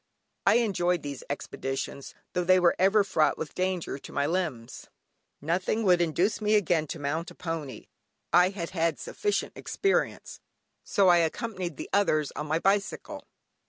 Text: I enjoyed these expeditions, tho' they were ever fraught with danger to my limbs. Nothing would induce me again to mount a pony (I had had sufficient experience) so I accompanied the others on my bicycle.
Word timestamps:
I 0.47 0.55
enjoyed 0.55 1.03
these 1.03 1.21
expeditions, 1.29 2.15
tho' 2.33 2.43
they 2.43 2.59
were 2.59 2.75
ever 2.79 3.03
fraught 3.03 3.37
with 3.37 3.53
danger 3.53 3.99
to 3.99 4.11
my 4.11 4.25
limbs. 4.25 4.87
Nothing 5.41 5.83
would 5.83 6.01
induce 6.01 6.41
me 6.41 6.55
again 6.55 6.87
to 6.87 6.97
mount 6.97 7.29
a 7.29 7.35
pony 7.35 7.85
(I 8.33 8.49
had 8.49 8.71
had 8.71 8.97
sufficient 8.99 9.53
experience) 9.55 10.39
so 10.83 11.09
I 11.09 11.17
accompanied 11.17 11.77
the 11.77 11.87
others 11.93 12.31
on 12.35 12.47
my 12.47 12.57
bicycle. 12.57 13.27